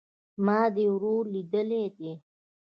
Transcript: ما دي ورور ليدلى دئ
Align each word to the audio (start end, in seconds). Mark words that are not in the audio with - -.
ما 0.45 0.59
دي 0.75 0.85
ورور 0.93 1.23
ليدلى 1.33 1.81
دئ 1.97 2.13